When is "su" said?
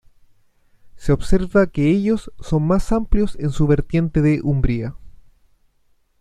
3.51-3.67